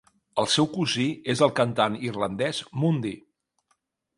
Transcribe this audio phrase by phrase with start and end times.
[0.43, 3.17] El seu cosí és el cantant irlandès Mundy.